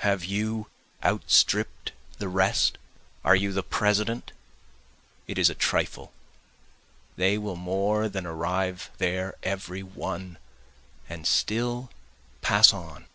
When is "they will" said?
7.16-7.56